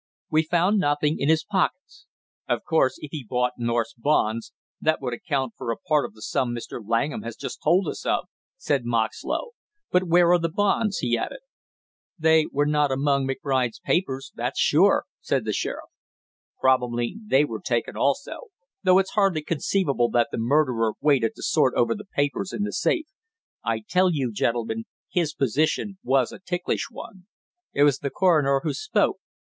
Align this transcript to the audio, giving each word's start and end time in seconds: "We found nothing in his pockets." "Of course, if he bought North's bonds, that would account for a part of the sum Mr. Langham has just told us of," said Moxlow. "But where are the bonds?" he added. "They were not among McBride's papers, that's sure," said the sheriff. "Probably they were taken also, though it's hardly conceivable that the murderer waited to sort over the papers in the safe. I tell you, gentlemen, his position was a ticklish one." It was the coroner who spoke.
"We 0.31 0.41
found 0.41 0.79
nothing 0.79 1.19
in 1.19 1.29
his 1.29 1.43
pockets." 1.43 2.07
"Of 2.49 2.63
course, 2.67 2.97
if 3.03 3.11
he 3.11 3.23
bought 3.23 3.59
North's 3.59 3.93
bonds, 3.93 4.51
that 4.81 4.99
would 4.99 5.13
account 5.13 5.53
for 5.55 5.69
a 5.71 5.77
part 5.77 6.05
of 6.05 6.15
the 6.15 6.23
sum 6.23 6.55
Mr. 6.55 6.81
Langham 6.83 7.21
has 7.21 7.35
just 7.35 7.61
told 7.63 7.87
us 7.87 8.03
of," 8.03 8.25
said 8.57 8.83
Moxlow. 8.83 9.51
"But 9.91 10.05
where 10.05 10.31
are 10.31 10.39
the 10.39 10.49
bonds?" 10.49 10.97
he 10.97 11.15
added. 11.15 11.41
"They 12.17 12.47
were 12.51 12.65
not 12.65 12.91
among 12.91 13.27
McBride's 13.27 13.77
papers, 13.79 14.31
that's 14.33 14.59
sure," 14.59 15.05
said 15.19 15.45
the 15.45 15.53
sheriff. 15.53 15.91
"Probably 16.59 17.17
they 17.23 17.45
were 17.45 17.61
taken 17.61 17.95
also, 17.95 18.45
though 18.81 18.97
it's 18.97 19.11
hardly 19.11 19.43
conceivable 19.43 20.09
that 20.09 20.29
the 20.31 20.39
murderer 20.39 20.93
waited 20.99 21.35
to 21.35 21.43
sort 21.43 21.75
over 21.75 21.93
the 21.93 22.05
papers 22.15 22.51
in 22.51 22.63
the 22.63 22.73
safe. 22.73 23.05
I 23.63 23.83
tell 23.87 24.11
you, 24.11 24.33
gentlemen, 24.33 24.85
his 25.11 25.35
position 25.35 25.99
was 26.01 26.31
a 26.31 26.39
ticklish 26.39 26.87
one." 26.89 27.27
It 27.73 27.83
was 27.83 27.99
the 27.99 28.09
coroner 28.09 28.61
who 28.63 28.73
spoke. 28.73 29.17